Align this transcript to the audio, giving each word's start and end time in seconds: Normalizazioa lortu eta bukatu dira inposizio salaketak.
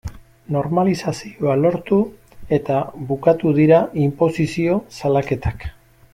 Normalizazioa 0.53 1.57
lortu 1.65 1.99
eta 2.59 2.79
bukatu 3.11 3.53
dira 3.59 3.83
inposizio 4.07 4.81
salaketak. 5.01 5.69